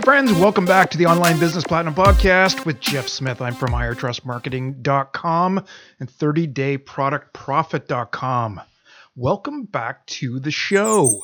[0.00, 3.42] Hey, friends, welcome back to the Online Business Platinum Podcast with Jeff Smith.
[3.42, 5.64] I'm from highertrustmarketing.com
[5.98, 8.60] and 30dayproductprofit.com.
[9.14, 11.20] Welcome back to the show.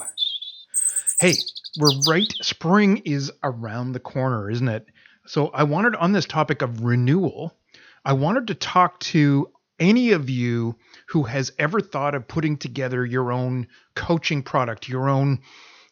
[1.18, 1.32] Hey,
[1.80, 4.84] we're right, spring is around the corner, isn't it?
[5.24, 7.56] So I wanted on this topic of renewal,
[8.04, 9.50] I wanted to talk to
[9.80, 10.76] any of you
[11.08, 15.40] who has ever thought of putting together your own coaching product, your own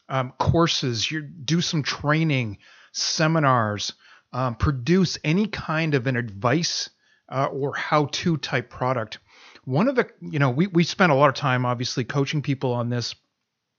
[0.08, 2.58] um, courses, you do some training,
[2.92, 3.94] seminars,
[4.32, 6.90] um, produce any kind of an advice
[7.28, 9.18] uh, or how-to type product.
[9.64, 12.72] One of the, you know, we we spent a lot of time obviously coaching people
[12.72, 13.14] on this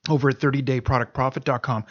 [0.09, 1.85] over at 30dayproductprofit.com.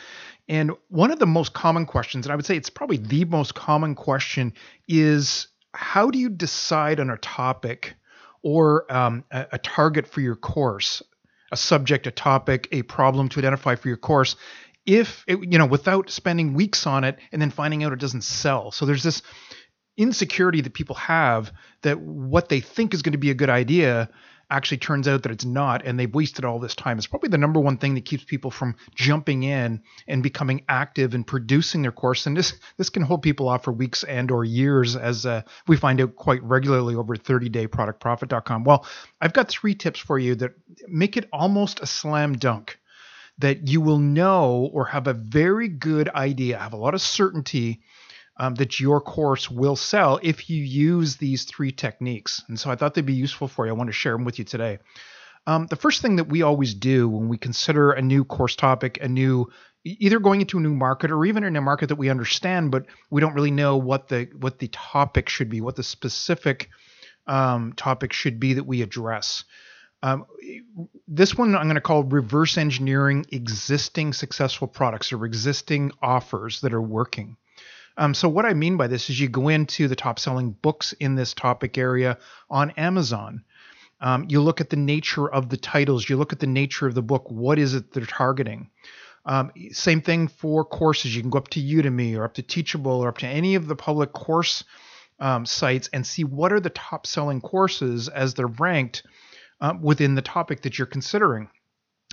[0.49, 3.55] And one of the most common questions, and I would say it's probably the most
[3.55, 4.53] common question,
[4.89, 7.95] is how do you decide on a topic
[8.43, 11.03] or um, a, a target for your course?
[11.55, 14.37] A subject, a topic, a problem to identify for your course
[14.87, 18.23] if it, you know without spending weeks on it and then finding out it doesn't
[18.23, 18.71] sell.
[18.71, 19.23] So there's this
[19.97, 21.53] insecurity that people have
[21.83, 24.11] that what they think is going to be a good idea
[24.55, 26.97] actually turns out that it's not and they've wasted all this time.
[26.97, 31.13] It's probably the number one thing that keeps people from jumping in and becoming active
[31.13, 32.27] and producing their course.
[32.27, 35.77] And this this can hold people off for weeks and or years as uh, we
[35.77, 38.65] find out quite regularly over 30dayproductprofit.com.
[38.65, 38.87] Well,
[39.21, 40.53] I've got three tips for you that
[40.87, 42.79] make it almost a slam dunk
[43.39, 47.83] that you will know or have a very good idea, have a lot of certainty
[48.37, 52.43] um, that your course will sell if you use these three techniques.
[52.49, 53.73] And so I thought they'd be useful for you.
[53.73, 54.79] I want to share them with you today.
[55.47, 58.99] Um, the first thing that we always do when we consider a new course topic,
[59.03, 59.51] a new
[59.85, 62.87] either going into a new market or even in a market that we understand, but
[63.11, 66.71] we don't really know what the what the topic should be, what the specific
[67.27, 69.45] um, topic should be that we address.
[70.03, 70.27] Um,
[71.09, 76.75] this one I'm going to call reverse engineering existing successful products or existing offers that
[76.75, 77.37] are working.
[77.97, 80.93] Um, so what I mean by this is you go into the top selling books
[80.95, 82.19] in this topic area
[82.51, 83.45] on Amazon.
[84.01, 86.09] Um, you look at the nature of the titles.
[86.09, 87.31] You look at the nature of the book.
[87.31, 88.71] What is it they're targeting?
[89.25, 91.15] Um, same thing for courses.
[91.15, 93.69] You can go up to Udemy or up to Teachable or up to any of
[93.69, 94.65] the public course
[95.21, 99.05] um, sites and see what are the top selling courses as they're ranked
[99.61, 101.49] uh, within the topic that you're considering.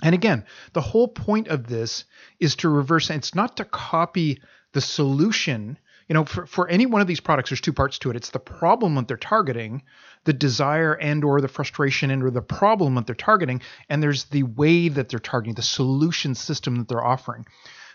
[0.02, 2.04] And again, the whole point of this
[2.40, 3.10] is to reverse.
[3.10, 4.40] It's not to copy
[4.72, 8.10] the solution you know for, for any one of these products there's two parts to
[8.10, 8.16] it.
[8.16, 9.82] It's the problem that they're targeting
[10.24, 14.24] the desire and or the frustration and or the problem that they're targeting and there's
[14.24, 17.46] the way that they're targeting the solution system that they're offering.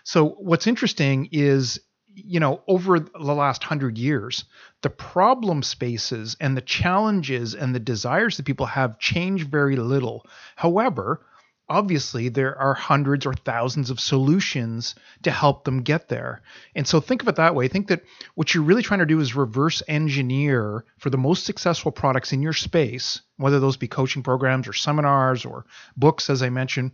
[0.04, 1.80] So what's interesting is
[2.14, 4.44] you know over the last 100 years
[4.82, 10.26] the problem spaces and the challenges and the desires that people have change very little.
[10.56, 11.20] However
[11.68, 16.42] obviously there are hundreds or thousands of solutions to help them get there.
[16.74, 17.68] And so think of it that way.
[17.68, 18.02] Think that
[18.34, 22.42] what you're really trying to do is reverse engineer for the most successful products in
[22.42, 26.92] your space, whether those be coaching programs or seminars or books, as I mentioned,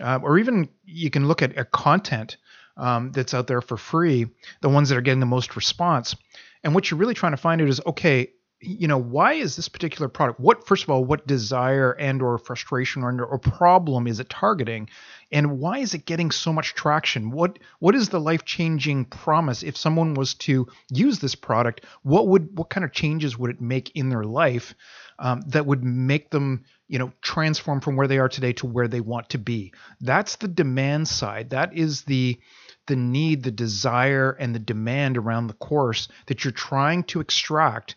[0.00, 2.36] uh, or even you can look at, at content
[2.76, 4.26] um, that's out there for free,
[4.60, 6.14] the ones that are getting the most response.
[6.62, 8.30] And what you're really trying to find out is okay,
[8.60, 12.38] you know why is this particular product what first of all what desire and or
[12.38, 14.88] frustration or, or problem is it targeting?
[15.30, 17.30] And why is it getting so much traction?
[17.30, 19.62] What what is the life-changing promise?
[19.62, 23.60] If someone was to use this product what would what kind of changes would it
[23.60, 24.74] make in their life
[25.18, 28.88] um, that would make them you know transform from where they are today to where
[28.88, 29.74] they want to be?
[30.00, 31.50] That's the demand side.
[31.50, 32.40] That is the
[32.86, 37.96] the need the desire and the demand around the course that you're trying to extract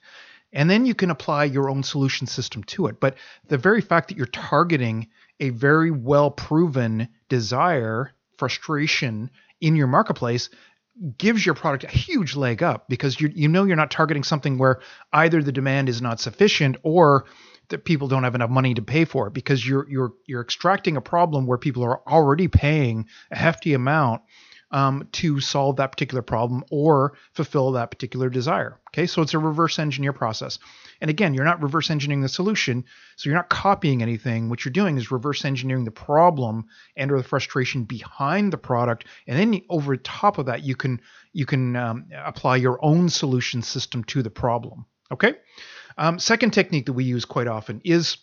[0.51, 2.99] and then you can apply your own solution system to it.
[2.99, 3.15] But
[3.47, 5.07] the very fact that you're targeting
[5.39, 9.29] a very well proven desire, frustration
[9.61, 10.49] in your marketplace
[11.17, 14.57] gives your product a huge leg up because you you know you're not targeting something
[14.57, 14.81] where
[15.13, 17.25] either the demand is not sufficient or
[17.69, 20.97] that people don't have enough money to pay for it because you're you're you're extracting
[20.97, 24.21] a problem where people are already paying a hefty amount
[24.71, 28.79] um, to solve that particular problem or fulfill that particular desire.
[28.89, 30.59] Okay, so it's a reverse engineer process.
[31.01, 32.85] And again, you're not reverse engineering the solution,
[33.15, 34.49] so you're not copying anything.
[34.49, 36.65] What you're doing is reverse engineering the problem
[36.95, 41.01] and or the frustration behind the product, and then over top of that, you can
[41.31, 44.85] you can um, apply your own solution system to the problem.
[45.11, 45.35] Okay.
[45.97, 48.17] Um, second technique that we use quite often is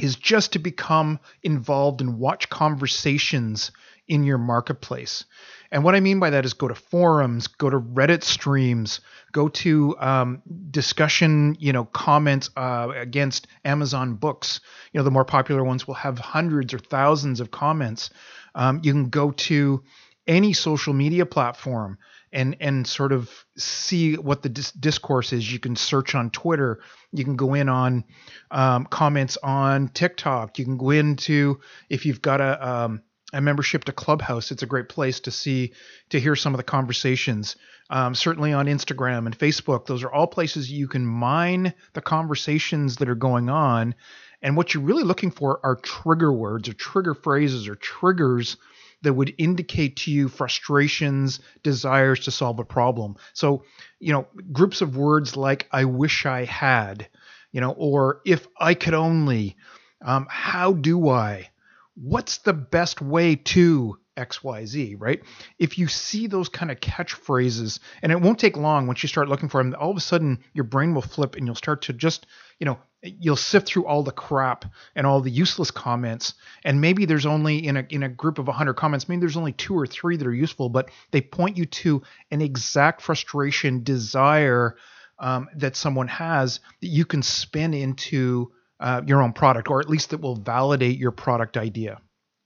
[0.00, 3.70] is just to become involved and watch conversations
[4.08, 5.24] in your marketplace.
[5.70, 9.00] And what I mean by that is go to forums, go to Reddit streams,
[9.32, 14.60] go to um, discussion, you know, comments uh, against Amazon books.
[14.92, 18.10] You know, the more popular ones will have hundreds or thousands of comments.
[18.54, 19.82] Um, you can go to
[20.26, 21.98] any social media platform
[22.32, 25.50] and and sort of see what the dis- discourse is.
[25.50, 26.80] You can search on Twitter.
[27.12, 28.04] You can go in on
[28.50, 30.58] um, comments on TikTok.
[30.58, 33.02] You can go into if you've got a um,
[33.32, 34.50] a membership to Clubhouse.
[34.52, 35.72] It's a great place to see
[36.10, 37.56] to hear some of the conversations.
[37.90, 42.96] Um, certainly on Instagram and Facebook, those are all places you can mine the conversations
[42.96, 43.94] that are going on.
[44.42, 48.56] And what you're really looking for are trigger words or trigger phrases or triggers
[49.02, 53.16] that would indicate to you frustrations, desires to solve a problem.
[53.34, 53.64] So,
[54.00, 57.08] you know, groups of words like I wish I had,
[57.52, 59.56] you know, or if I could only,
[60.04, 61.50] um, how do I,
[61.96, 65.22] what's the best way to XYZ, right?
[65.58, 69.28] If you see those kind of catchphrases, and it won't take long once you start
[69.28, 71.92] looking for them, all of a sudden your brain will flip and you'll start to
[71.92, 72.26] just,
[72.58, 74.64] you know, you'll sift through all the crap
[74.94, 76.34] and all the useless comments.
[76.64, 79.52] And maybe there's only in a in a group of 100 comments, maybe there's only
[79.52, 84.76] two or three that are useful, but they point you to an exact frustration, desire
[85.18, 89.88] um, that someone has that you can spin into uh, your own product, or at
[89.88, 92.00] least it will validate your product idea.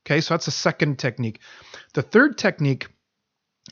[0.06, 1.40] Okay, so that's the second technique.
[1.94, 2.88] The third technique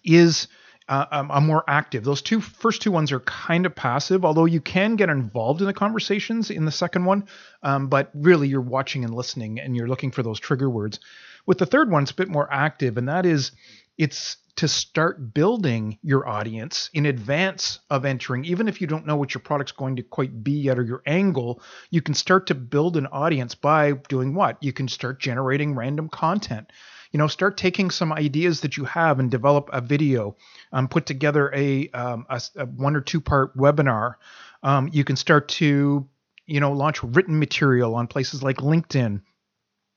[0.05, 0.49] is
[0.89, 2.05] uh, um, a more active.
[2.05, 5.67] Those two first two ones are kind of passive, although you can get involved in
[5.67, 7.27] the conversations in the second one.
[7.63, 11.01] Um, but really, you're watching and listening, and you're looking for those trigger words.
[11.47, 13.53] With the third one, it's a bit more active, and that is
[13.97, 19.15] it's to start building your audience in advance of entering, even if you don't know
[19.15, 22.57] what your product's going to quite be yet or your angle, you can start to
[22.57, 24.61] build an audience by doing what?
[24.61, 26.73] You can start generating random content.
[27.13, 30.37] You know, start taking some ideas that you have and develop a video,
[30.73, 34.15] um, put together a, um, a, a, one or two part webinar.
[34.65, 36.05] Um, you can start to,
[36.47, 39.21] you know, launch written material on places like LinkedIn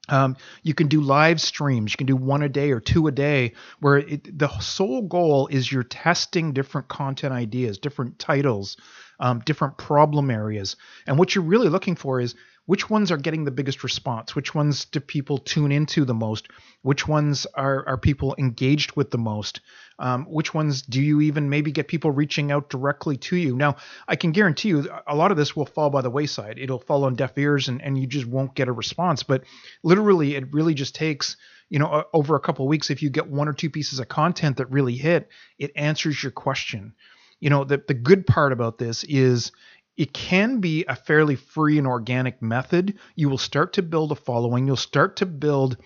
[0.10, 1.94] um, you can do live streams.
[1.94, 5.48] You can do one a day or two a day, where it, the sole goal
[5.48, 8.78] is you're testing different content ideas, different titles,
[9.20, 10.76] um, different problem areas.
[11.06, 14.36] And what you're really looking for is which ones are getting the biggest response?
[14.36, 16.48] Which ones do people tune into the most?
[16.84, 19.62] Which ones are, are people engaged with the most?
[20.00, 23.56] Um, which ones do you even maybe get people reaching out directly to you?
[23.56, 23.78] Now,
[24.08, 26.58] I can guarantee you a lot of this will fall by the wayside.
[26.60, 29.24] It'll fall on deaf ears and, and you just won't get a response.
[29.24, 29.44] But
[29.84, 31.38] literally, it really just takes
[31.70, 34.58] you know over a couple weeks if you get one or two pieces of content
[34.58, 36.94] that really hit it answers your question
[37.40, 39.54] you know the, the good part about this is
[39.98, 42.98] it can be a fairly free and organic method.
[43.16, 44.66] You will start to build a following.
[44.66, 45.78] You'll start to build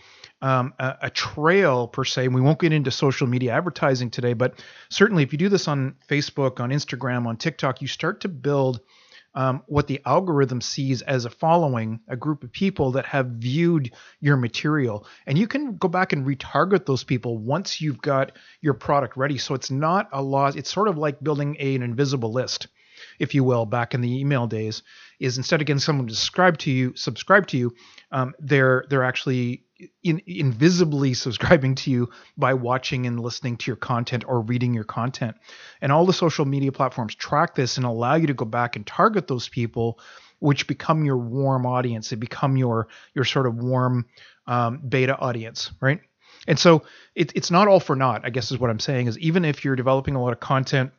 [0.42, 2.26] um, a, a, trail per se.
[2.26, 5.68] And we won't get into social media advertising today, but certainly if you do this
[5.68, 8.82] on Facebook, on Instagram, on TikTok, you start to build
[9.34, 13.92] um, what the algorithm sees as a following, a group of people that have viewed
[14.22, 15.06] your material.
[15.26, 18.32] And you can go back and retarget those people once you've got
[18.62, 19.38] your product ready.
[19.38, 20.56] So it's not a loss.
[20.56, 22.68] It's sort of like building a, an invisible list
[23.20, 24.84] if you will, back in the email days,
[25.20, 27.74] is instead of getting someone to subscribe to you, subscribe to you,
[28.12, 29.64] um, they're they're actually
[30.04, 34.84] in, invisibly subscribing to you by watching and listening to your content or reading your
[34.84, 35.36] content.
[35.82, 38.86] And all the social media platforms track this and allow you to go back and
[38.86, 40.00] target those people,
[40.40, 42.10] which become your warm audience.
[42.10, 44.06] They become your your sort of warm
[44.48, 46.00] um, beta audience, right?
[46.48, 46.84] And so
[47.16, 48.22] it, it's not all for naught.
[48.24, 50.92] I guess is what I'm saying is even if you're developing a lot of content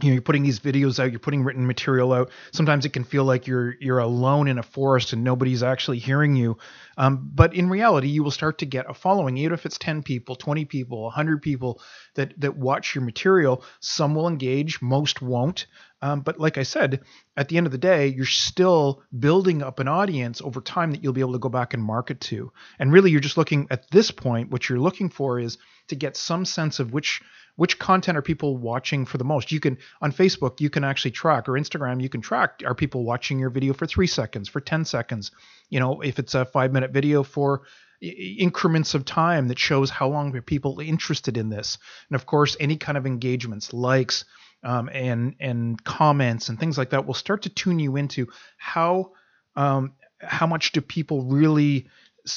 [0.00, 2.30] you know you're putting these videos out you're putting written material out.
[2.52, 6.34] Sometimes it can feel like you're you're alone in a forest and nobody's actually hearing
[6.34, 6.56] you.
[6.96, 9.36] Um, but in reality you will start to get a following.
[9.36, 11.80] Even if it's 10 people 20 people 100 people
[12.14, 15.66] that that watch your material some will engage most won't.
[16.00, 17.02] Um, but like i said
[17.36, 21.02] at the end of the day you're still building up an audience over time that
[21.02, 22.50] you'll be able to go back and market to.
[22.78, 25.58] And really you're just looking at this point what you're looking for is
[25.88, 27.20] to get some sense of which
[27.56, 29.52] which content are people watching for the most?
[29.52, 33.04] You can on facebook you can actually track or instagram you can track are people
[33.04, 35.30] watching your video for three seconds for 10 seconds?
[35.68, 37.62] You know if it's a five minute video for
[38.00, 41.78] increments of time that shows how long are people interested in this.
[42.10, 44.24] And of course any kind of engagements likes
[44.64, 49.12] um, and and comments and things like that will start to tune you into how
[49.56, 51.88] um, how much do people really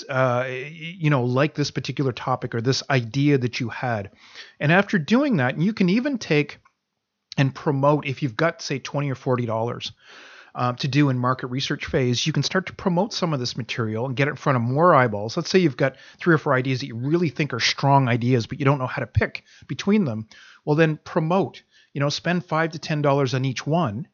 [0.09, 4.11] uh, you know, like this particular topic or this idea that you had.
[4.59, 6.59] And after doing that, you can even take
[7.37, 9.91] and promote if you've got, say, 20 or 40 dollars.
[10.53, 13.57] Uh, to do in market research phase, you can start to promote some of this
[13.57, 15.35] material and get it in front of more eyeballs.
[15.35, 18.47] Let's say you've got three or four ideas that you really think are strong ideas,
[18.47, 20.29] but you don't know how to pick between them.
[20.63, 21.61] Well, then promote.
[21.93, 24.07] You know, spend five to ten dollars on each one,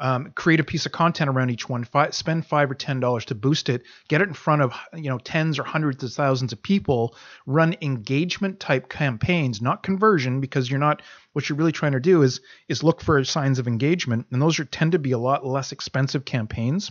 [0.00, 3.34] um, create a piece of content around each one, spend five or ten dollars to
[3.34, 6.62] boost it, get it in front of you know tens or hundreds of thousands of
[6.62, 7.14] people,
[7.46, 11.02] run engagement type campaigns, not conversion, because you're not
[11.34, 14.58] what you're really trying to do is is look for signs of engagement, and those
[14.58, 16.90] are tend to be a lot less expensive campaigns.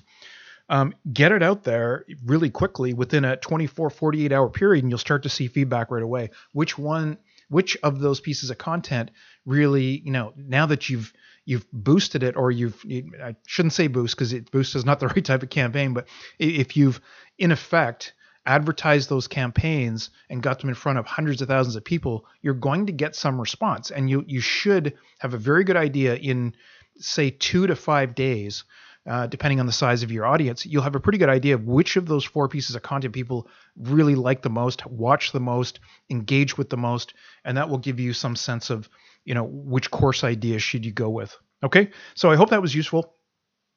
[0.72, 5.00] Um, get it out there really quickly within a 24 48 hour period and you'll
[5.00, 7.18] start to see feedback right away which one
[7.50, 9.10] which of those pieces of content
[9.48, 11.12] really you know now that you've
[11.50, 15.08] you've boosted it or you've I shouldn't say boost because it boost is not the
[15.16, 17.02] right type of campaign, but if you've
[17.40, 18.14] in effect
[18.46, 22.54] advertised those campaigns and got them in front of hundreds of thousands of people, you're
[22.54, 26.54] going to get some response, and you you should have a very good idea in
[27.00, 28.64] say two to five days.
[29.10, 31.66] Uh, depending on the size of your audience, you'll have a pretty good idea of
[31.66, 35.80] which of those four pieces of content people really like the most, watch the most,
[36.12, 37.14] engage with the most,
[37.44, 38.88] and that will give you some sense of
[39.30, 41.38] you know, which course idea should you go with?
[41.64, 43.14] Okay, so I hope that was useful.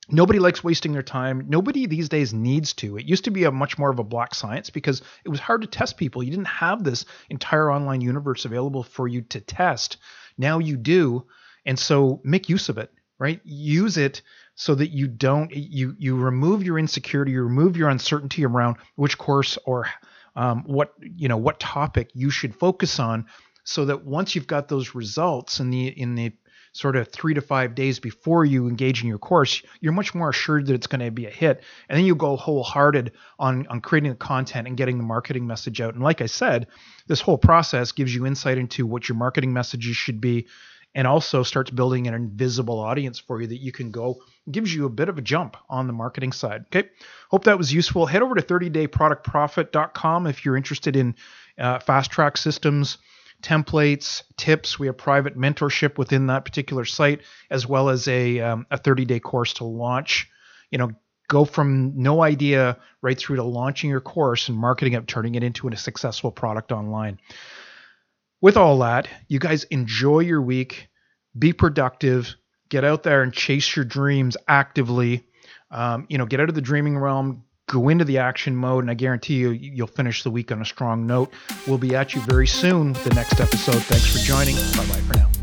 [0.08, 1.44] Nobody likes wasting their time.
[1.46, 2.96] Nobody these days needs to.
[2.96, 5.60] It used to be a much more of a black science because it was hard
[5.60, 6.22] to test people.
[6.22, 9.98] You didn't have this entire online universe available for you to test.
[10.38, 11.26] Now you do,
[11.66, 13.42] and so make use of it, right?
[13.44, 14.22] Use it
[14.54, 19.18] so that you don't you you remove your insecurity, you remove your uncertainty around which
[19.18, 19.86] course or
[20.34, 23.26] um, what you know what topic you should focus on
[23.64, 26.32] so that once you've got those results in the in the
[26.72, 30.30] sort of three to five days before you engage in your course, you're much more
[30.30, 31.62] assured that it's going to be a hit.
[31.88, 35.82] And then you go wholehearted on, on creating the content and getting the marketing message
[35.82, 35.94] out.
[35.94, 36.68] And like I said,
[37.06, 40.46] this whole process gives you insight into what your marketing messages should be
[40.94, 44.84] and also starts building an invisible audience for you that you can go gives you
[44.84, 46.88] a bit of a jump on the marketing side okay
[47.30, 51.14] hope that was useful head over to 30dayproductprofit.com if you're interested in
[51.58, 52.98] uh, fast track systems
[53.42, 54.78] templates, tips.
[54.78, 57.20] We have private mentorship within that particular site,
[57.50, 60.28] as well as a um, a 30 day course to launch.
[60.70, 60.92] You know,
[61.28, 65.42] go from no idea right through to launching your course and marketing it, turning it
[65.42, 67.18] into a successful product online.
[68.40, 70.88] With all that, you guys enjoy your week,
[71.38, 72.34] be productive,
[72.68, 75.24] get out there and chase your dreams actively.
[75.70, 78.90] Um, you know, get out of the dreaming realm, go into the action mode, and
[78.90, 81.32] I guarantee you, you'll finish the week on a strong note.
[81.66, 83.82] We'll be at you very soon, with the next episode.
[83.82, 84.56] Thanks for joining.
[84.56, 85.41] Bye bye for now.